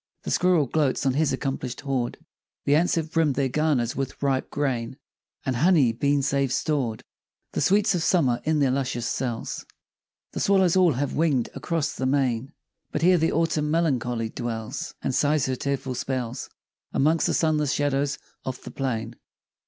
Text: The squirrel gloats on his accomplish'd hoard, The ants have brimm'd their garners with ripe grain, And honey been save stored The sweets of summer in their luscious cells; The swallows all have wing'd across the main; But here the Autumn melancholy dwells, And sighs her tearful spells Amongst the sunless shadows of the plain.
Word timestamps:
The 0.23 0.31
squirrel 0.31 0.65
gloats 0.65 1.05
on 1.05 1.13
his 1.13 1.31
accomplish'd 1.31 1.81
hoard, 1.81 2.17
The 2.65 2.73
ants 2.73 2.95
have 2.95 3.11
brimm'd 3.11 3.35
their 3.35 3.49
garners 3.49 3.95
with 3.95 4.19
ripe 4.23 4.49
grain, 4.49 4.97
And 5.45 5.57
honey 5.57 5.91
been 5.93 6.23
save 6.23 6.51
stored 6.51 7.03
The 7.51 7.61
sweets 7.61 7.93
of 7.93 8.01
summer 8.01 8.41
in 8.43 8.57
their 8.57 8.71
luscious 8.71 9.05
cells; 9.05 9.63
The 10.31 10.39
swallows 10.39 10.75
all 10.75 10.93
have 10.93 11.13
wing'd 11.13 11.51
across 11.53 11.93
the 11.93 12.07
main; 12.07 12.51
But 12.91 13.03
here 13.03 13.19
the 13.19 13.31
Autumn 13.31 13.69
melancholy 13.69 14.29
dwells, 14.29 14.95
And 15.03 15.13
sighs 15.13 15.45
her 15.45 15.55
tearful 15.55 15.93
spells 15.93 16.49
Amongst 16.91 17.27
the 17.27 17.35
sunless 17.35 17.71
shadows 17.71 18.17
of 18.43 18.59
the 18.63 18.71
plain. 18.71 19.15